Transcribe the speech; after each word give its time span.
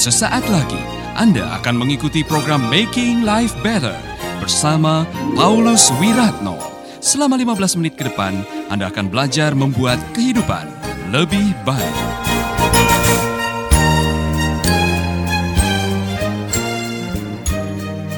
Sesaat 0.00 0.48
lagi 0.48 0.80
Anda 1.12 1.60
akan 1.60 1.84
mengikuti 1.84 2.24
program 2.24 2.72
Making 2.72 3.20
Life 3.20 3.52
Better 3.60 3.92
bersama 4.40 5.04
Paulus 5.36 5.92
Wiratno. 6.00 6.56
Selama 7.04 7.36
15 7.36 7.76
menit 7.76 8.00
ke 8.00 8.08
depan, 8.08 8.40
Anda 8.72 8.88
akan 8.88 9.12
belajar 9.12 9.52
membuat 9.52 10.00
kehidupan 10.16 10.72
lebih 11.12 11.52
baik. 11.68 11.96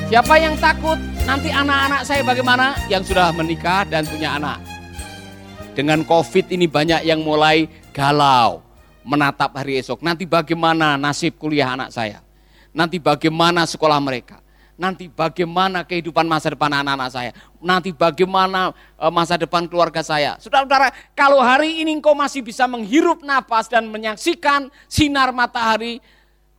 Siapa 0.07 0.35
yang 0.39 0.55
takut 0.63 1.03
nanti 1.27 1.51
anak-anak 1.51 2.07
saya 2.07 2.23
bagaimana? 2.23 2.79
Yang 2.87 3.11
sudah 3.11 3.35
menikah 3.35 3.83
dan 3.91 4.07
punya 4.07 4.39
anak. 4.39 4.63
Dengan 5.75 6.07
COVID 6.07 6.47
ini 6.55 6.71
banyak 6.71 7.03
yang 7.03 7.27
mulai 7.27 7.67
galau, 7.91 8.63
menatap 9.05 9.55
hari 9.55 9.79
esok. 9.79 10.01
Nanti 10.01 10.27
bagaimana 10.27 10.99
nasib 10.99 11.39
kuliah 11.39 11.75
anak 11.75 11.91
saya? 11.95 12.23
Nanti 12.73 12.97
bagaimana 12.97 13.69
sekolah 13.69 14.01
mereka? 14.01 14.41
Nanti 14.73 15.07
bagaimana 15.07 15.85
kehidupan 15.85 16.25
masa 16.25 16.57
depan 16.57 16.73
anak-anak 16.73 17.11
saya? 17.13 17.31
Nanti 17.61 17.93
bagaimana 17.93 18.73
eh, 18.99 19.13
masa 19.13 19.37
depan 19.37 19.69
keluarga 19.69 20.01
saya? 20.01 20.41
Saudara-saudara, 20.41 20.91
kalau 21.13 21.39
hari 21.39 21.85
ini 21.85 22.01
engkau 22.01 22.17
masih 22.17 22.41
bisa 22.41 22.65
menghirup 22.65 23.21
napas 23.23 23.69
dan 23.69 23.87
menyaksikan 23.87 24.73
sinar 24.89 25.31
matahari, 25.31 26.01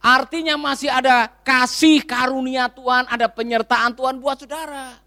Artinya 0.03 0.59
masih 0.59 0.91
ada 0.91 1.31
kasih 1.47 2.03
karunia 2.03 2.67
Tuhan, 2.67 3.07
ada 3.07 3.31
penyertaan 3.31 3.95
Tuhan 3.95 4.19
buat 4.19 4.35
saudara. 4.35 4.99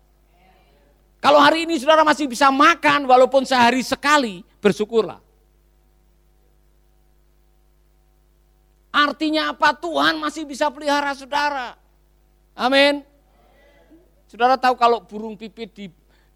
Kalau 1.21 1.37
hari 1.37 1.69
ini 1.69 1.77
saudara 1.77 2.01
masih 2.01 2.25
bisa 2.25 2.49
makan 2.49 3.05
walaupun 3.05 3.45
sehari 3.45 3.85
sekali, 3.85 4.41
bersyukurlah. 4.57 5.21
Artinya 8.97 9.53
apa? 9.53 9.77
Tuhan 9.77 10.17
masih 10.17 10.49
bisa 10.49 10.73
pelihara 10.73 11.13
saudara. 11.13 11.77
Amin. 12.57 13.05
Saudara 14.25 14.57
tahu 14.57 14.73
kalau 14.81 15.05
burung 15.05 15.37
pipit 15.37 15.69
di, 15.77 15.87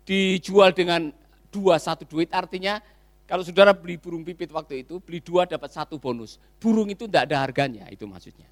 dijual 0.05 0.77
dengan 0.77 1.09
dua 1.49 1.81
satu 1.81 2.05
duit 2.05 2.29
artinya 2.31 2.85
kalau 3.25 3.47
saudara 3.47 3.71
beli 3.71 3.95
burung 3.95 4.27
pipit 4.27 4.51
waktu 4.51 4.83
itu, 4.83 4.99
beli 4.99 5.23
dua 5.23 5.47
dapat 5.47 5.71
satu 5.71 6.03
bonus. 6.03 6.37
Burung 6.59 6.91
itu 6.91 7.07
tidak 7.07 7.31
ada 7.31 7.47
harganya, 7.47 7.87
itu 7.87 8.03
maksudnya. 8.03 8.51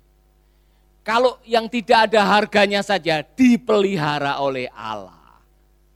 Kalau 1.02 1.42
yang 1.42 1.66
tidak 1.66 2.06
ada 2.06 2.22
harganya 2.22 2.78
saja 2.86 3.26
dipelihara 3.26 4.38
oleh 4.38 4.70
Allah. 4.70 5.18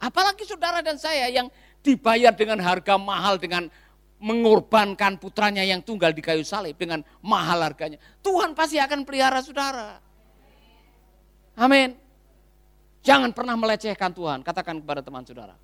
Apalagi 0.03 0.43
saudara 0.43 0.83
dan 0.83 0.99
saya 0.99 1.31
yang 1.31 1.47
dibayar 1.79 2.35
dengan 2.35 2.59
harga 2.59 2.99
mahal 2.99 3.39
dengan 3.39 3.71
mengorbankan 4.23 5.19
putranya 5.19 5.67
yang 5.67 5.83
tunggal 5.83 6.15
di 6.15 6.23
kayu 6.23 6.47
salib 6.47 6.79
dengan 6.79 7.03
mahal 7.19 7.59
harganya. 7.67 7.99
Tuhan 8.23 8.55
pasti 8.55 8.79
akan 8.79 9.03
pelihara 9.03 9.43
saudara. 9.43 9.99
Amin. 11.59 11.99
Jangan 13.03 13.35
pernah 13.35 13.59
melecehkan 13.59 14.15
Tuhan, 14.15 14.47
katakan 14.47 14.79
kepada 14.79 15.03
teman 15.03 15.27
saudara. 15.27 15.59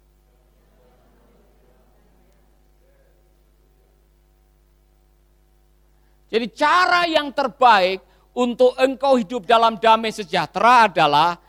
Jadi 6.28 6.46
cara 6.52 7.08
yang 7.08 7.32
terbaik 7.32 8.04
untuk 8.36 8.76
engkau 8.76 9.16
hidup 9.16 9.48
dalam 9.48 9.80
damai 9.80 10.12
sejahtera 10.12 10.90
adalah 10.90 11.40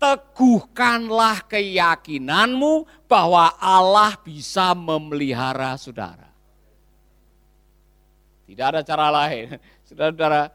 teguhkanlah 0.00 1.44
keyakinanmu 1.44 2.88
bahwa 3.04 3.52
Allah 3.60 4.16
bisa 4.16 4.72
memelihara 4.72 5.76
saudara. 5.76 6.32
Tidak 8.48 8.66
ada 8.66 8.80
cara 8.80 9.06
lain. 9.12 9.60
Saudara-saudara, 9.86 10.50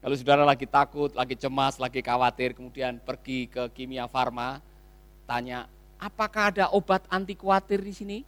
kalau 0.00 0.16
saudara 0.16 0.44
lagi 0.44 0.66
takut, 0.68 1.12
lagi 1.16 1.36
cemas, 1.36 1.80
lagi 1.80 2.04
khawatir, 2.04 2.52
kemudian 2.52 3.00
pergi 3.00 3.48
ke 3.48 3.68
kimia 3.72 4.04
farma, 4.08 4.60
tanya, 5.24 5.64
apakah 5.96 6.52
ada 6.52 6.68
obat 6.72 7.04
anti 7.08 7.32
khawatir 7.32 7.80
di 7.80 7.92
sini? 7.96 8.18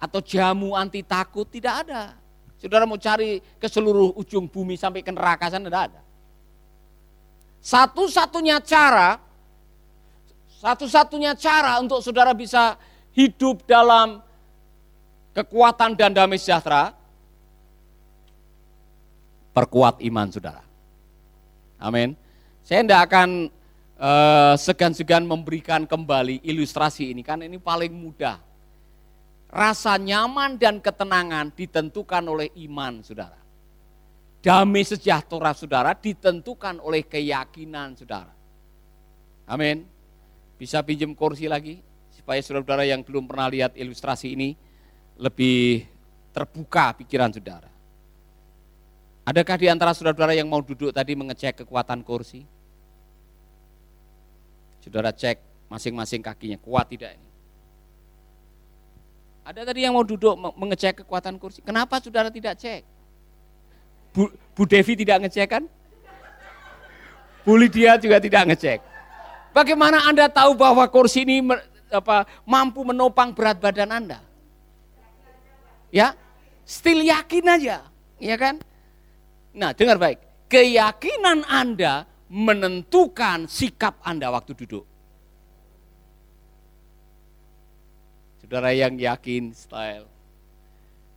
Atau 0.00 0.20
jamu 0.24 0.72
anti 0.76 1.04
takut? 1.04 1.48
Tidak 1.48 1.74
ada. 1.84 2.16
Saudara 2.56 2.88
mau 2.88 2.96
cari 2.96 3.40
ke 3.60 3.68
seluruh 3.68 4.16
ujung 4.16 4.48
bumi 4.48 4.80
sampai 4.80 5.04
ke 5.04 5.12
neraka 5.12 5.52
sana 5.52 5.68
tidak 5.68 5.92
ada. 5.92 6.05
Satu-satunya 7.62 8.62
cara, 8.62 9.18
satu-satunya 10.62 11.34
cara 11.34 11.82
untuk 11.82 11.98
saudara 12.00 12.30
bisa 12.32 12.78
hidup 13.12 13.66
dalam 13.66 14.22
kekuatan 15.34 15.98
dan 15.98 16.14
damai 16.14 16.38
sejahtera, 16.38 16.94
perkuat 19.52 20.00
iman 20.00 20.28
saudara. 20.30 20.62
Amin. 21.76 22.16
Saya 22.62 22.82
tidak 22.82 23.02
akan 23.10 23.50
uh, 23.98 24.54
segan-segan 24.58 25.26
memberikan 25.26 25.84
kembali 25.84 26.40
ilustrasi 26.46 27.10
ini, 27.12 27.20
kan 27.20 27.42
ini 27.42 27.60
paling 27.60 27.92
mudah 27.92 28.46
Rasa 29.46 29.94
nyaman 29.96 30.58
dan 30.58 30.82
ketenangan 30.82 31.54
ditentukan 31.54 32.24
oleh 32.26 32.50
iman 32.66 33.00
saudara. 33.00 33.38
Damai 34.46 34.86
sejahtera 34.86 35.50
saudara 35.58 35.90
ditentukan 35.90 36.78
oleh 36.78 37.02
keyakinan 37.02 37.98
saudara. 37.98 38.30
Amin. 39.42 39.82
Bisa 40.54 40.78
pinjam 40.86 41.10
kursi 41.18 41.50
lagi 41.50 41.82
supaya 42.14 42.38
saudara-saudara 42.38 42.86
yang 42.86 43.02
belum 43.02 43.26
pernah 43.26 43.50
lihat 43.50 43.74
ilustrasi 43.74 44.38
ini 44.38 44.54
lebih 45.18 45.82
terbuka 46.30 46.94
pikiran 46.94 47.34
saudara. 47.34 47.66
Adakah 49.26 49.56
di 49.58 49.66
antara 49.66 49.90
saudara-saudara 49.90 50.38
yang 50.38 50.46
mau 50.46 50.62
duduk 50.62 50.94
tadi 50.94 51.18
mengecek 51.18 51.66
kekuatan 51.66 52.06
kursi? 52.06 52.46
Saudara 54.78 55.10
cek 55.10 55.42
masing-masing 55.66 56.22
kakinya 56.22 56.62
kuat 56.62 56.86
tidak 56.86 57.18
ini? 57.18 57.30
Ada 59.42 59.66
tadi 59.66 59.82
yang 59.82 59.98
mau 59.98 60.06
duduk 60.06 60.38
mengecek 60.38 61.02
kekuatan 61.02 61.34
kursi. 61.42 61.66
Kenapa 61.66 61.98
saudara 61.98 62.30
tidak 62.30 62.54
cek? 62.62 62.94
Bu, 64.16 64.32
Bu 64.56 64.64
Devi 64.64 64.96
tidak 64.96 65.28
ngecek 65.28 65.46
kan? 65.52 65.64
Bu 67.44 67.60
Lydia 67.60 68.00
juga 68.00 68.16
tidak 68.16 68.48
ngecek. 68.48 68.80
Bagaimana 69.52 70.08
Anda 70.08 70.26
tahu 70.32 70.56
bahwa 70.56 70.88
kursi 70.88 71.28
ini 71.28 71.44
apa, 71.92 72.24
mampu 72.48 72.80
menopang 72.80 73.36
berat 73.36 73.60
badan 73.60 73.92
Anda? 73.92 74.18
Ya, 75.92 76.16
still 76.64 77.04
yakin 77.04 77.44
aja, 77.46 77.86
ya 78.18 78.36
kan? 78.40 78.58
Nah, 79.54 79.76
dengar 79.76 80.00
baik. 80.00 80.18
Keyakinan 80.50 81.46
Anda 81.46 82.08
menentukan 82.26 83.46
sikap 83.46 84.02
Anda 84.02 84.32
waktu 84.34 84.52
duduk. 84.58 84.84
Saudara 88.42 88.74
yang 88.74 88.98
yakin 88.98 89.54
style. 89.54 90.10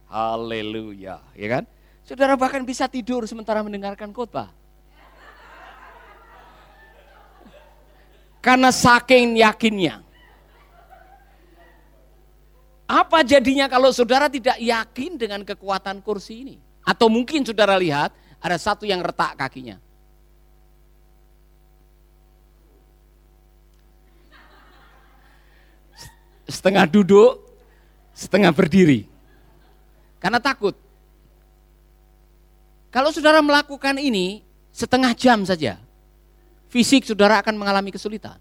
Haleluya, 0.10 1.22
ya 1.34 1.48
kan? 1.50 1.64
Saudara 2.10 2.34
bahkan 2.34 2.66
bisa 2.66 2.90
tidur 2.90 3.30
sementara 3.30 3.62
mendengarkan 3.62 4.10
khotbah. 4.10 4.50
Karena 8.42 8.74
saking 8.74 9.38
yakinnya. 9.38 10.02
Apa 12.90 13.22
jadinya 13.22 13.70
kalau 13.70 13.94
saudara 13.94 14.26
tidak 14.26 14.58
yakin 14.58 15.22
dengan 15.22 15.46
kekuatan 15.46 16.02
kursi 16.02 16.42
ini? 16.42 16.56
Atau 16.82 17.14
mungkin 17.14 17.46
saudara 17.46 17.78
lihat 17.78 18.10
ada 18.42 18.58
satu 18.58 18.90
yang 18.90 19.06
retak 19.06 19.38
kakinya. 19.38 19.78
setengah 26.50 26.90
duduk, 26.90 27.46
setengah 28.18 28.50
berdiri. 28.50 29.06
Karena 30.18 30.42
takut. 30.42 30.89
Kalau 33.00 33.16
saudara 33.16 33.40
melakukan 33.40 33.96
ini 33.96 34.44
setengah 34.76 35.16
jam 35.16 35.48
saja, 35.48 35.80
fisik 36.68 37.08
saudara 37.08 37.40
akan 37.40 37.56
mengalami 37.56 37.96
kesulitan. 37.96 38.36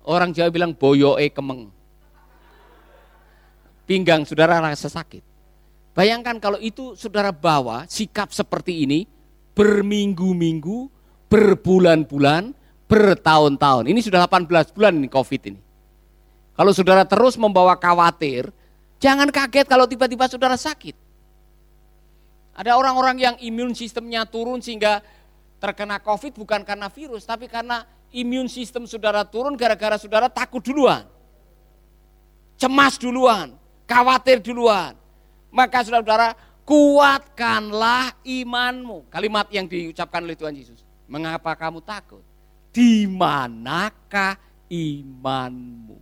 Orang 0.00 0.32
Jawa 0.32 0.48
bilang 0.48 0.72
boyoe 0.72 1.28
kemeng. 1.28 1.68
Pinggang 3.84 4.24
saudara 4.24 4.64
rasa 4.64 4.88
sakit. 4.88 5.20
Bayangkan 5.92 6.40
kalau 6.40 6.56
itu 6.56 6.96
saudara 6.96 7.36
bawa 7.36 7.84
sikap 7.84 8.32
seperti 8.32 8.88
ini 8.88 9.04
berminggu-minggu, 9.52 10.88
berbulan-bulan, 11.28 12.56
bertahun-tahun. 12.88 13.92
Ini 13.92 14.00
sudah 14.00 14.24
18 14.24 14.72
bulan 14.72 14.96
ini 14.96 15.12
COVID 15.12 15.42
ini. 15.52 15.60
Kalau 16.56 16.72
saudara 16.72 17.04
terus 17.04 17.36
membawa 17.36 17.76
khawatir, 17.76 18.48
jangan 18.96 19.28
kaget 19.28 19.68
kalau 19.68 19.84
tiba-tiba 19.84 20.24
saudara 20.32 20.56
sakit. 20.56 21.11
Ada 22.52 22.76
orang-orang 22.76 23.16
yang 23.16 23.36
imun 23.40 23.72
sistemnya 23.72 24.28
turun 24.28 24.60
sehingga 24.60 25.00
terkena 25.56 25.96
COVID 26.02 26.36
bukan 26.36 26.60
karena 26.68 26.92
virus, 26.92 27.24
tapi 27.24 27.48
karena 27.48 27.88
imun 28.12 28.50
sistem 28.50 28.84
saudara 28.84 29.24
turun 29.24 29.56
gara-gara 29.56 29.96
saudara 29.96 30.28
takut 30.28 30.60
duluan. 30.60 31.08
Cemas 32.60 33.00
duluan, 33.00 33.56
khawatir 33.88 34.44
duluan. 34.44 34.92
Maka 35.48 35.80
saudara-saudara 35.80 36.36
kuatkanlah 36.68 38.12
imanmu. 38.20 39.08
Kalimat 39.08 39.48
yang 39.48 39.64
diucapkan 39.64 40.20
oleh 40.20 40.36
Tuhan 40.36 40.52
Yesus. 40.52 40.84
Mengapa 41.08 41.56
kamu 41.56 41.80
takut? 41.80 42.24
Di 42.72 43.04
manakah 43.08 44.36
imanmu? 44.68 46.00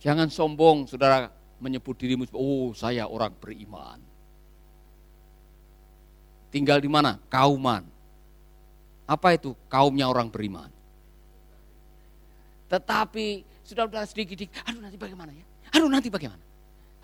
Jangan 0.00 0.28
sombong, 0.28 0.86
saudara 0.86 1.35
menyebut 1.58 1.96
dirimu, 1.96 2.28
oh 2.36 2.72
saya 2.76 3.08
orang 3.08 3.32
beriman. 3.36 3.98
Tinggal 6.52 6.80
di 6.80 6.88
mana? 6.88 7.20
Kauman. 7.28 7.84
Apa 9.06 9.38
itu 9.38 9.54
kaumnya 9.70 10.10
orang 10.10 10.26
beriman? 10.32 10.72
Tetapi 12.66 13.46
sudah 13.62 13.86
sudah 13.86 14.04
sedikit-sedikit, 14.06 14.66
aduh 14.66 14.82
nanti 14.82 14.98
bagaimana 14.98 15.30
ya? 15.30 15.44
Aduh 15.78 15.86
nanti 15.86 16.10
bagaimana? 16.10 16.42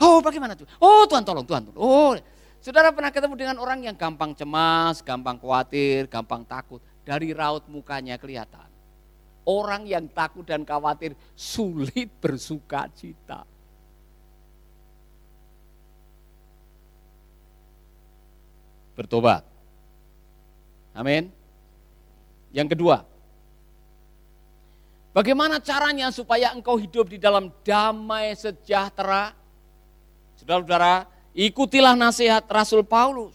Oh 0.02 0.19
bagaimana 0.19 0.58
tuh? 0.58 0.66
Oh 0.82 1.06
Tuhan 1.06 1.22
tolong, 1.22 1.46
Tuhan 1.46 1.62
tolong. 1.70 1.78
Oh, 1.78 2.12
saudara 2.58 2.90
pernah 2.90 3.14
ketemu 3.14 3.34
dengan 3.38 3.56
orang 3.62 3.87
yang 3.87 3.94
gampang 3.94 4.34
cemas, 4.34 4.99
gampang 5.02 5.38
khawatir, 5.38 6.10
gampang 6.10 6.43
takut. 6.43 6.82
Dari 7.02 7.34
raut 7.34 7.66
mukanya 7.70 8.19
kelihatan. 8.19 8.66
Orang 9.43 9.90
yang 9.90 10.06
takut 10.10 10.46
dan 10.46 10.62
khawatir 10.62 11.19
sulit 11.34 12.10
bersuka 12.22 12.87
cita. 12.94 13.43
Bertobat. 19.02 19.43
Amin. 20.94 21.26
Yang 22.54 22.78
kedua, 22.78 23.02
bagaimana 25.10 25.58
caranya 25.58 26.14
supaya 26.14 26.54
engkau 26.54 26.78
hidup 26.78 27.10
di 27.10 27.19
dalam 27.19 27.50
damai 27.66 28.31
sejahtera? 28.38 29.34
Saudara-saudara, 30.38 31.10
ikutilah 31.34 31.99
nasihat 31.99 32.46
Rasul 32.46 32.87
Paulus. 32.87 33.34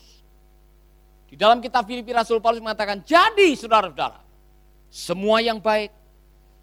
Di 1.27 1.35
dalam 1.35 1.59
kitab 1.59 1.83
Filipi 1.83 2.15
Rasul 2.15 2.39
Paulus 2.39 2.63
mengatakan, 2.63 3.03
jadi 3.03 3.51
saudara-saudara, 3.59 4.23
semua 4.87 5.43
yang 5.43 5.59
baik, 5.59 5.91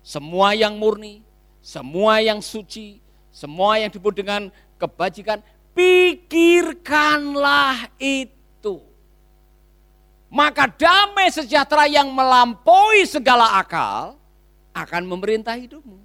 semua 0.00 0.56
yang 0.56 0.80
murni, 0.80 1.20
semua 1.60 2.24
yang 2.24 2.40
suci, 2.40 3.04
semua 3.28 3.76
yang 3.76 3.92
disebut 3.92 4.16
dengan 4.16 4.48
kebajikan, 4.80 5.44
pikirkanlah 5.76 7.92
itu 8.00 8.43
maka 10.34 10.66
damai 10.66 11.30
sejahtera 11.30 11.86
yang 11.86 12.10
melampaui 12.10 13.06
segala 13.06 13.54
akal 13.54 14.18
akan 14.74 15.02
memerintah 15.06 15.54
hidupmu. 15.54 16.02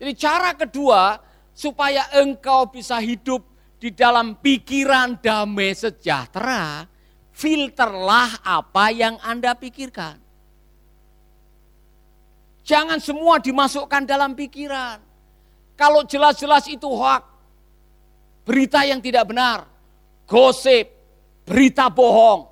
Jadi 0.00 0.12
cara 0.16 0.56
kedua 0.56 1.20
supaya 1.52 2.08
engkau 2.16 2.72
bisa 2.72 2.96
hidup 3.04 3.44
di 3.76 3.92
dalam 3.92 4.40
pikiran 4.40 5.20
damai 5.20 5.76
sejahtera, 5.76 6.88
filterlah 7.36 8.40
apa 8.40 8.88
yang 8.88 9.20
Anda 9.20 9.52
pikirkan. 9.52 10.16
Jangan 12.64 13.04
semua 13.04 13.36
dimasukkan 13.36 14.08
dalam 14.08 14.32
pikiran. 14.32 14.96
Kalau 15.76 16.08
jelas-jelas 16.08 16.64
itu 16.72 16.88
hoak, 16.88 17.20
berita 18.48 18.80
yang 18.88 19.04
tidak 19.04 19.28
benar, 19.28 19.68
gosip, 20.24 20.97
berita 21.48 21.88
bohong. 21.88 22.44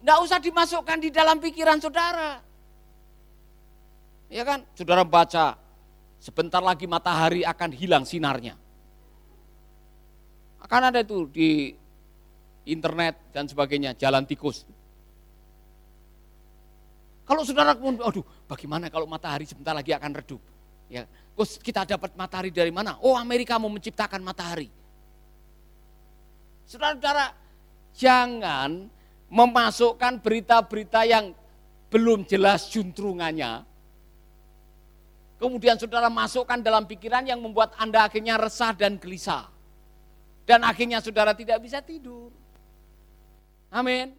Tidak 0.00 0.18
usah 0.22 0.38
dimasukkan 0.38 1.02
di 1.02 1.10
dalam 1.10 1.42
pikiran 1.42 1.82
saudara. 1.82 2.38
Ya 4.30 4.46
kan, 4.46 4.62
saudara 4.78 5.02
baca, 5.02 5.58
sebentar 6.22 6.62
lagi 6.62 6.86
matahari 6.86 7.42
akan 7.42 7.70
hilang 7.74 8.06
sinarnya. 8.06 8.54
Akan 10.62 10.82
ada 10.86 11.02
itu 11.02 11.26
di 11.30 11.74
internet 12.66 13.18
dan 13.34 13.50
sebagainya, 13.50 13.98
jalan 13.98 14.22
tikus. 14.22 14.66
Kalau 17.26 17.42
saudara 17.42 17.74
aduh 17.74 18.22
bagaimana 18.46 18.86
kalau 18.86 19.10
matahari 19.10 19.46
sebentar 19.50 19.74
lagi 19.74 19.90
akan 19.90 20.14
redup. 20.14 20.38
Ya, 20.86 21.02
kita 21.34 21.82
dapat 21.82 22.14
matahari 22.14 22.54
dari 22.54 22.70
mana? 22.70 22.94
Oh 23.02 23.18
Amerika 23.18 23.58
mau 23.58 23.66
menciptakan 23.66 24.22
matahari. 24.22 24.70
Saudara-saudara, 26.66 27.34
jangan 27.96 28.92
memasukkan 29.32 30.22
berita-berita 30.22 31.02
yang 31.08 31.34
belum 31.90 32.28
jelas 32.28 32.68
juntrungannya. 32.70 33.64
Kemudian 35.36 35.76
saudara 35.76 36.08
masukkan 36.08 36.56
dalam 36.56 36.88
pikiran 36.88 37.24
yang 37.24 37.40
membuat 37.40 37.76
Anda 37.76 38.08
akhirnya 38.08 38.40
resah 38.40 38.72
dan 38.72 38.96
gelisah. 38.96 39.52
Dan 40.48 40.64
akhirnya 40.64 41.02
saudara 41.02 41.36
tidak 41.36 41.60
bisa 41.60 41.82
tidur. 41.84 42.32
Amin. 43.68 44.14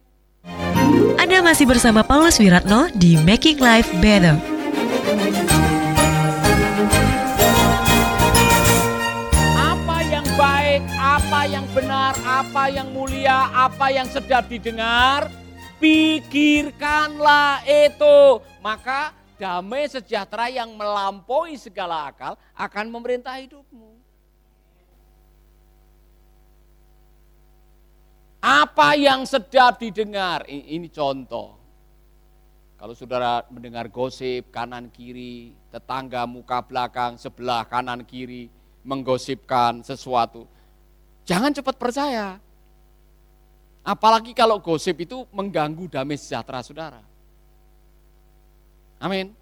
Anda 1.18 1.42
masih 1.42 1.66
bersama 1.66 2.06
Paulus 2.06 2.38
Wiratno 2.38 2.92
di 2.94 3.18
Making 3.18 3.58
Life 3.58 3.90
Better. 3.98 4.38
Apa 12.28 12.68
yang 12.68 12.92
mulia, 12.92 13.48
apa 13.56 13.88
yang 13.88 14.04
sedap 14.04 14.52
didengar, 14.52 15.32
pikirkanlah 15.80 17.64
itu. 17.64 18.44
Maka 18.60 19.16
damai 19.40 19.88
sejahtera 19.88 20.52
yang 20.52 20.76
melampaui 20.76 21.56
segala 21.56 22.12
akal 22.12 22.36
akan 22.52 22.86
memerintah 22.92 23.40
hidupmu. 23.40 23.96
Apa 28.38 28.94
yang 28.94 29.24
sedap 29.24 29.80
didengar, 29.80 30.44
ini 30.46 30.86
contoh. 30.92 31.56
Kalau 32.78 32.94
saudara 32.94 33.42
mendengar 33.50 33.90
gosip 33.90 34.54
kanan 34.54 34.92
kiri, 34.94 35.56
tetangga 35.74 36.22
muka 36.28 36.62
belakang, 36.62 37.18
sebelah 37.18 37.66
kanan 37.66 38.06
kiri, 38.06 38.46
menggosipkan 38.86 39.82
sesuatu 39.82 40.46
Jangan 41.28 41.52
cepat 41.52 41.76
percaya. 41.76 42.40
Apalagi 43.84 44.32
kalau 44.32 44.56
gosip 44.64 45.04
itu 45.04 45.28
mengganggu 45.28 45.84
damai 45.92 46.16
sejahtera 46.16 46.64
saudara. 46.64 47.04
Amin. 48.96 49.36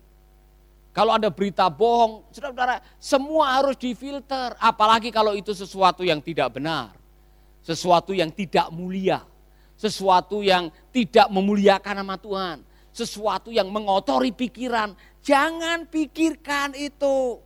Kalau 0.90 1.14
ada 1.14 1.30
berita 1.30 1.70
bohong, 1.70 2.26
saudara-saudara, 2.34 2.82
semua 2.98 3.54
harus 3.54 3.78
difilter. 3.78 4.58
Apalagi 4.58 5.14
kalau 5.14 5.38
itu 5.38 5.54
sesuatu 5.54 6.02
yang 6.02 6.18
tidak 6.18 6.58
benar. 6.58 6.90
Sesuatu 7.62 8.10
yang 8.10 8.34
tidak 8.34 8.66
mulia. 8.74 9.22
Sesuatu 9.78 10.42
yang 10.42 10.72
tidak 10.90 11.30
memuliakan 11.30 12.02
nama 12.02 12.18
Tuhan. 12.18 12.66
Sesuatu 12.90 13.54
yang 13.54 13.70
mengotori 13.70 14.34
pikiran. 14.34 14.96
Jangan 15.22 15.86
pikirkan 15.86 16.74
itu. 16.74 17.38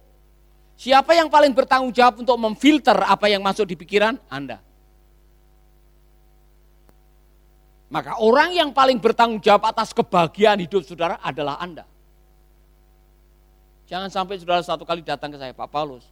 Siapa 0.80 1.12
yang 1.12 1.28
paling 1.28 1.52
bertanggung 1.52 1.92
jawab 1.92 2.24
untuk 2.24 2.40
memfilter 2.40 2.96
apa 3.04 3.28
yang 3.28 3.44
masuk 3.44 3.68
di 3.68 3.76
pikiran? 3.76 4.16
Anda. 4.32 4.64
Maka 7.92 8.16
orang 8.16 8.56
yang 8.56 8.72
paling 8.72 8.96
bertanggung 8.96 9.44
jawab 9.44 9.68
atas 9.68 9.92
kebahagiaan 9.92 10.56
hidup 10.64 10.80
saudara 10.88 11.20
adalah 11.20 11.60
Anda. 11.60 11.84
Jangan 13.92 14.08
sampai 14.08 14.40
saudara 14.40 14.64
satu 14.64 14.88
kali 14.88 15.04
datang 15.04 15.28
ke 15.28 15.36
saya, 15.36 15.52
Pak 15.52 15.68
Paulus. 15.68 16.08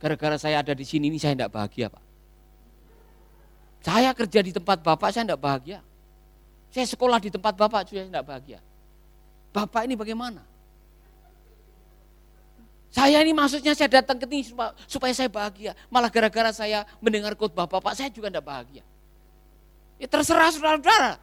Gara-gara 0.00 0.40
saya 0.40 0.64
ada 0.64 0.72
di 0.72 0.86
sini 0.88 1.12
ini 1.12 1.20
saya 1.20 1.36
tidak 1.36 1.52
bahagia, 1.52 1.92
Pak. 1.92 2.04
Saya 3.84 4.16
kerja 4.16 4.40
di 4.40 4.48
tempat 4.56 4.80
Bapak, 4.80 5.12
saya 5.12 5.28
tidak 5.28 5.44
bahagia. 5.44 5.84
Saya 6.72 6.88
sekolah 6.88 7.20
di 7.20 7.28
tempat 7.28 7.52
Bapak, 7.52 7.84
saya 7.84 8.08
tidak 8.08 8.24
bahagia. 8.24 8.64
Bapak 9.52 9.84
ini 9.84 9.92
bagaimana? 9.92 10.55
Saya 12.96 13.20
ini 13.20 13.36
maksudnya 13.36 13.76
saya 13.76 14.00
datang 14.00 14.16
ke 14.16 14.24
sini 14.24 14.56
supaya 14.88 15.12
saya 15.12 15.28
bahagia. 15.28 15.76
Malah 15.92 16.08
gara-gara 16.08 16.48
saya 16.48 16.88
mendengar 16.96 17.36
khotbah 17.36 17.68
Bapak, 17.68 17.92
saya 17.92 18.08
juga 18.08 18.32
tidak 18.32 18.48
bahagia. 18.48 18.80
Ya 20.00 20.08
terserah 20.08 20.48
saudara-saudara. 20.48 21.20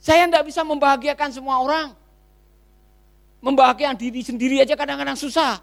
Saya 0.00 0.24
tidak 0.24 0.48
bisa 0.48 0.64
membahagiakan 0.64 1.28
semua 1.28 1.60
orang. 1.60 1.92
Membahagiakan 3.44 4.00
diri 4.00 4.24
sendiri 4.24 4.64
aja 4.64 4.72
kadang-kadang 4.72 5.20
susah. 5.20 5.60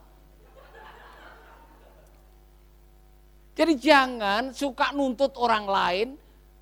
Jadi 3.57 3.81
jangan 3.81 4.53
suka 4.53 4.93
nuntut 4.93 5.33
orang 5.41 5.65
lain 5.65 6.07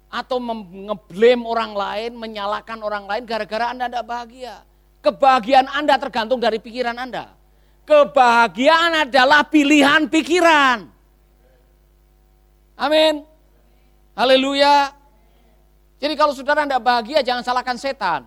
atau 0.08 0.39
ngeblame 0.39 1.44
orang 1.44 1.75
lain, 1.75 2.12
menyalahkan 2.15 2.80
orang 2.80 3.04
lain 3.04 3.27
gara-gara 3.27 3.75
Anda 3.75 3.92
tidak 3.92 4.08
bahagia. 4.08 4.63
Kebahagiaan 5.05 5.69
Anda 5.69 6.01
tergantung 6.01 6.41
dari 6.41 6.57
pikiran 6.57 6.97
Anda. 6.97 7.38
Kebahagiaan 7.85 9.05
adalah 9.05 9.45
pilihan 9.45 10.09
pikiran. 10.09 10.89
Amin. 12.74 13.21
Haleluya. 14.17 14.89
Jadi 16.01 16.13
kalau 16.17 16.33
saudara 16.33 16.65
tidak 16.65 16.81
bahagia 16.81 17.21
jangan 17.21 17.45
salahkan 17.45 17.77
setan. 17.77 18.25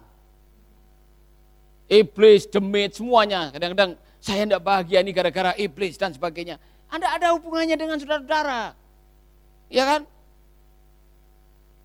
Iblis, 1.91 2.47
demit, 2.47 2.95
semuanya. 2.95 3.51
Kadang-kadang 3.51 3.99
Saya 4.19 4.43
tidak 4.45 4.67
bahagia 4.67 4.99
ini 4.99 5.15
gara-gara 5.15 5.55
iblis 5.55 5.95
dan 5.95 6.11
sebagainya. 6.11 6.59
Anda 6.91 7.07
ada 7.15 7.39
hubungannya 7.39 7.79
dengan 7.79 8.03
saudara-saudara. 8.03 8.75
Ya 9.71 9.87
kan? 9.87 10.03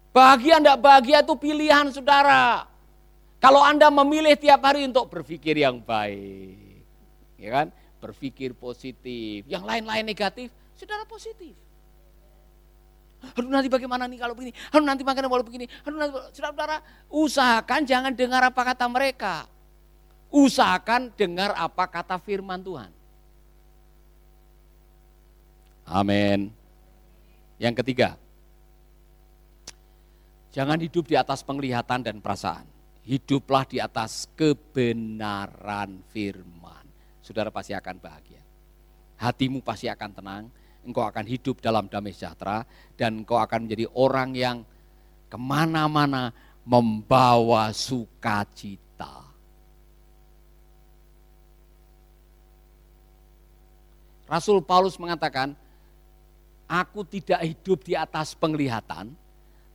Bahagia 0.10 0.58
tidak 0.58 0.78
bahagia 0.82 1.22
itu 1.22 1.34
pilihan 1.38 1.94
saudara. 1.94 2.73
Kalau 3.44 3.60
Anda 3.60 3.92
memilih 3.92 4.40
tiap 4.40 4.64
hari 4.64 4.88
untuk 4.88 5.12
berpikir 5.12 5.60
yang 5.60 5.84
baik. 5.84 6.80
Ya 7.36 7.50
kan? 7.52 7.68
Berpikir 8.00 8.56
positif. 8.56 9.44
Yang 9.52 9.68
lain-lain 9.68 10.08
negatif, 10.08 10.48
saudara 10.80 11.04
positif. 11.04 11.52
Aduh 13.36 13.52
nanti 13.52 13.68
bagaimana 13.68 14.08
nih 14.08 14.20
kalau 14.20 14.32
begini? 14.32 14.56
Aduh 14.72 14.88
nanti 14.88 15.04
makan 15.04 15.28
boleh 15.28 15.44
begini. 15.44 15.68
Aduh 15.84 15.96
nanti 16.00 16.16
saudara-saudara 16.36 16.78
usahakan 17.12 17.84
jangan 17.84 18.16
dengar 18.16 18.48
apa 18.48 18.62
kata 18.64 18.88
mereka. 18.88 19.48
Usahakan 20.32 21.12
dengar 21.12 21.52
apa 21.52 21.84
kata 21.88 22.16
firman 22.24 22.64
Tuhan. 22.64 22.92
Amin. 25.84 26.48
Yang 27.60 27.76
ketiga, 27.84 28.16
jangan 30.56 30.80
hidup 30.80 31.04
di 31.12 31.16
atas 31.20 31.44
penglihatan 31.44 32.08
dan 32.08 32.24
perasaan. 32.24 32.73
Hiduplah 33.04 33.68
di 33.68 33.84
atas 33.84 34.32
kebenaran 34.32 36.00
firman. 36.08 36.88
Saudara 37.20 37.52
pasti 37.52 37.76
akan 37.76 37.96
bahagia. 38.00 38.40
Hatimu 39.20 39.60
pasti 39.60 39.92
akan 39.92 40.12
tenang, 40.12 40.44
engkau 40.88 41.04
akan 41.04 41.28
hidup 41.28 41.60
dalam 41.60 41.92
damai 41.92 42.16
sejahtera, 42.16 42.64
dan 42.96 43.24
engkau 43.24 43.40
akan 43.40 43.68
menjadi 43.68 43.88
orang 43.96 44.36
yang 44.36 44.58
ke 45.28 45.38
mana-mana 45.40 46.32
membawa 46.64 47.76
sukacita. 47.76 49.28
Rasul 54.28 54.64
Paulus 54.64 54.96
mengatakan, 54.96 55.52
aku 56.68 57.04
tidak 57.04 57.44
hidup 57.44 57.84
di 57.84 57.94
atas 57.94 58.34
penglihatan, 58.34 59.12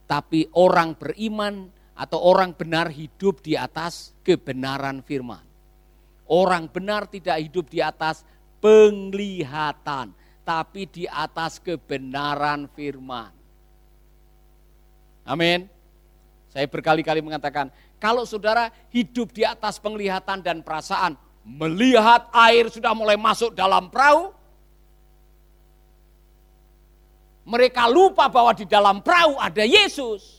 tapi 0.09 0.49
orang 0.57 0.97
beriman 0.97 1.69
atau 1.99 2.23
orang 2.23 2.55
benar 2.55 2.95
hidup 2.95 3.43
di 3.43 3.59
atas 3.59 4.15
kebenaran 4.23 5.03
firman. 5.03 5.43
Orang 6.31 6.71
benar 6.71 7.11
tidak 7.11 7.43
hidup 7.43 7.67
di 7.67 7.83
atas 7.83 8.23
penglihatan, 8.63 10.15
tapi 10.47 10.87
di 10.87 11.11
atas 11.11 11.59
kebenaran 11.59 12.71
firman. 12.71 13.35
Amin. 15.27 15.67
Saya 16.55 16.71
berkali-kali 16.71 17.19
mengatakan, 17.19 17.75
kalau 17.99 18.23
saudara 18.23 18.71
hidup 18.95 19.35
di 19.35 19.43
atas 19.43 19.83
penglihatan 19.83 20.39
dan 20.39 20.63
perasaan, 20.63 21.19
melihat 21.43 22.31
air 22.31 22.71
sudah 22.71 22.95
mulai 22.95 23.19
masuk 23.19 23.59
dalam 23.59 23.91
perahu, 23.91 24.31
mereka 27.49 27.91
lupa 27.91 28.29
bahwa 28.31 28.53
di 28.55 28.69
dalam 28.69 29.01
perahu 29.03 29.41
ada 29.41 29.65
Yesus. 29.65 30.38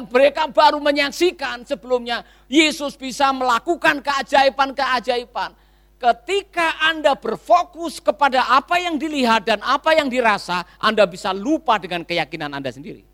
Dan 0.00 0.08
mereka 0.08 0.48
baru 0.48 0.80
menyaksikan 0.80 1.68
sebelumnya 1.68 2.24
Yesus 2.48 2.96
bisa 2.96 3.36
melakukan 3.36 4.00
keajaiban-keajaiban. 4.00 5.52
Ketika 6.00 6.80
Anda 6.88 7.12
berfokus 7.12 8.00
kepada 8.00 8.48
apa 8.48 8.80
yang 8.80 8.96
dilihat 8.96 9.44
dan 9.44 9.60
apa 9.60 9.92
yang 9.92 10.08
dirasa, 10.08 10.64
Anda 10.80 11.04
bisa 11.04 11.36
lupa 11.36 11.76
dengan 11.76 12.08
keyakinan 12.08 12.48
Anda 12.48 12.72
sendiri. 12.72 13.04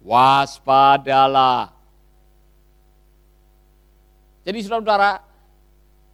Waspadalah. 0.00 1.68
Jadi 4.40 4.58
saudara-saudara, 4.64 5.20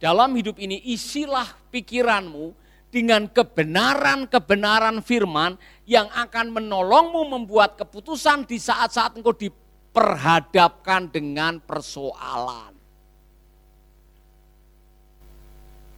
dalam 0.03 0.35
hidup 0.35 0.59
ini 0.59 0.83
isilah 0.91 1.47
pikiranmu 1.71 2.51
dengan 2.93 3.25
kebenaran-kebenaran 3.25 5.01
firman 5.01 5.57
yang 5.89 6.05
akan 6.13 6.53
menolongmu 6.53 7.25
membuat 7.33 7.73
keputusan 7.73 8.45
di 8.45 8.61
saat-saat 8.61 9.17
engkau 9.17 9.33
diperhadapkan 9.33 11.09
dengan 11.09 11.57
persoalan. 11.57 12.77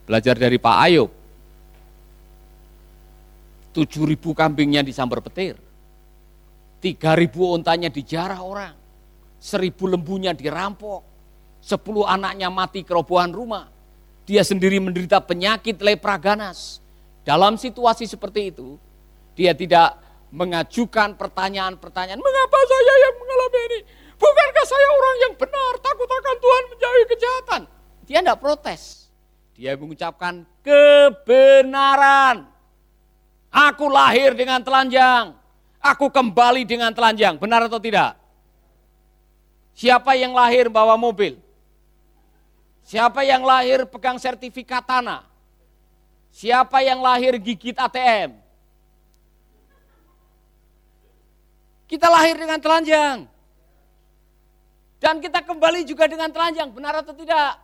Belajar 0.07 0.39
dari 0.39 0.55
Pak 0.55 0.77
Ayub. 0.87 1.11
Tujuh 3.75 4.07
ribu 4.07 4.31
kambingnya 4.31 4.79
disambar 4.79 5.19
petir. 5.19 5.59
Tiga 6.79 7.11
ribu 7.11 7.51
ontanya 7.51 7.91
dijarah 7.91 8.39
orang. 8.39 8.71
Seribu 9.41 9.91
lembunya 9.91 10.31
dirampok. 10.31 11.03
Sepuluh 11.59 12.07
anaknya 12.07 12.47
mati 12.47 12.87
kerobohan 12.87 13.35
rumah. 13.35 13.67
Dia 14.23 14.45
sendiri 14.45 14.79
menderita 14.79 15.19
penyakit 15.19 15.81
lepra 15.81 16.15
ganas. 16.15 16.84
Dalam 17.25 17.57
situasi 17.57 18.05
seperti 18.05 18.53
itu, 18.53 18.77
dia 19.33 19.57
tidak 19.57 19.97
mengajukan 20.29 21.17
pertanyaan-pertanyaan, 21.17 22.21
mengapa 22.21 22.57
saya 22.69 22.93
yang 23.01 23.15
mengalami 23.17 23.59
ini? 23.73 23.79
Bukankah 24.15 24.65
saya 24.69 24.87
orang 24.93 25.15
yang 25.27 25.33
benar, 25.35 25.73
takut 25.81 26.07
akan 26.07 26.35
Tuhan 26.37 26.63
menjauhi 26.71 27.03
kejahatan? 27.09 27.61
Dia 28.05 28.19
tidak 28.21 28.37
protes. 28.37 29.09
Dia 29.57 29.73
mengucapkan 29.73 30.45
kebenaran. 30.61 32.45
Aku 33.49 33.87
lahir 33.87 34.35
dengan 34.37 34.61
telanjang. 34.61 35.33
Aku 35.79 36.11
kembali 36.11 36.67
dengan 36.67 36.91
telanjang. 36.91 37.39
Benar 37.39 37.65
atau 37.65 37.79
tidak? 37.79 38.19
Siapa 39.75 40.13
yang 40.15 40.35
lahir 40.35 40.67
bawa 40.67 40.99
mobil? 40.99 41.39
Siapa 42.85 43.25
yang 43.25 43.41
lahir 43.41 43.87
pegang 43.89 44.19
sertifikat 44.21 44.85
tanah? 44.85 45.34
Siapa 46.35 46.83
yang 46.83 46.99
lahir 46.99 47.39
gigit 47.39 47.79
ATM? 47.79 48.35
Kita 51.87 52.11
lahir 52.11 52.35
dengan 52.35 52.59
telanjang. 52.59 53.23
Dan 54.99 55.23
kita 55.23 55.39
kembali 55.47 55.87
juga 55.87 56.11
dengan 56.11 56.27
telanjang, 56.27 56.75
benar 56.75 56.99
atau 56.99 57.15
tidak? 57.15 57.55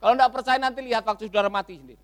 Kalau 0.00 0.16
tidak 0.16 0.32
percaya 0.32 0.56
nanti 0.56 0.80
lihat 0.80 1.04
waktu 1.04 1.28
saudara 1.28 1.52
mati 1.52 1.76
sendiri. 1.76 2.00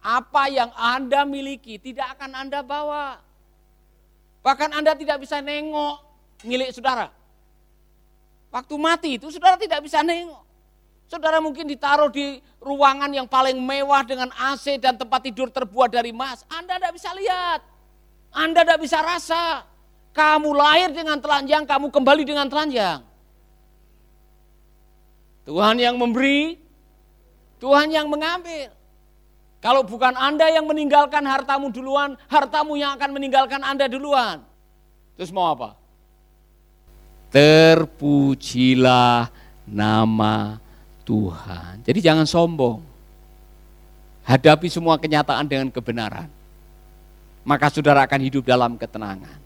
Apa 0.00 0.48
yang 0.48 0.72
Anda 0.72 1.28
miliki 1.28 1.76
tidak 1.76 2.16
akan 2.16 2.32
Anda 2.32 2.64
bawa. 2.64 3.20
Bahkan 4.40 4.72
Anda 4.72 4.96
tidak 4.96 5.20
bisa 5.20 5.44
nengok 5.44 6.00
milik 6.48 6.72
saudara. 6.72 7.12
Waktu 8.48 8.74
mati 8.80 9.10
itu 9.20 9.28
saudara 9.28 9.60
tidak 9.60 9.84
bisa 9.84 10.00
nengok. 10.00 10.49
Saudara 11.10 11.42
mungkin 11.42 11.66
ditaruh 11.66 12.06
di 12.06 12.38
ruangan 12.62 13.10
yang 13.10 13.26
paling 13.26 13.58
mewah 13.58 14.06
dengan 14.06 14.30
AC 14.30 14.78
dan 14.78 14.94
tempat 14.94 15.26
tidur 15.26 15.50
terbuat 15.50 15.90
dari 15.90 16.14
emas. 16.14 16.46
Anda 16.46 16.78
tidak 16.78 16.94
bisa 16.94 17.10
lihat. 17.18 17.66
Anda 18.30 18.62
tidak 18.62 18.78
bisa 18.78 19.02
rasa. 19.02 19.66
Kamu 20.14 20.54
lahir 20.54 20.94
dengan 20.94 21.18
telanjang, 21.18 21.66
kamu 21.66 21.90
kembali 21.90 22.22
dengan 22.22 22.46
telanjang. 22.46 23.02
Tuhan 25.50 25.82
yang 25.82 25.98
memberi, 25.98 26.62
Tuhan 27.58 27.90
yang 27.90 28.06
mengambil. 28.06 28.70
Kalau 29.58 29.82
bukan 29.82 30.14
Anda 30.14 30.46
yang 30.46 30.70
meninggalkan 30.70 31.26
hartamu 31.26 31.74
duluan, 31.74 32.14
hartamu 32.30 32.78
yang 32.78 32.94
akan 32.94 33.10
meninggalkan 33.10 33.66
Anda 33.66 33.90
duluan. 33.90 34.46
Terus 35.18 35.34
mau 35.34 35.58
apa? 35.58 35.74
Terpujilah 37.34 39.26
nama 39.66 40.69
Tuhan. 41.10 41.82
Jadi 41.82 41.98
jangan 41.98 42.22
sombong. 42.22 42.78
Hadapi 44.22 44.70
semua 44.70 44.94
kenyataan 44.94 45.42
dengan 45.42 45.66
kebenaran. 45.74 46.30
Maka 47.42 47.66
saudara 47.66 48.06
akan 48.06 48.20
hidup 48.22 48.46
dalam 48.46 48.78
ketenangan. 48.78 49.42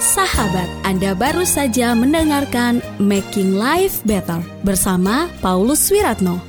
Sahabat, 0.00 0.68
Anda 0.88 1.12
baru 1.12 1.44
saja 1.44 1.92
mendengarkan 1.92 2.80
Making 2.96 3.60
Life 3.60 4.00
Better 4.08 4.40
bersama 4.64 5.28
Paulus 5.44 5.92
Wiratno. 5.92 6.48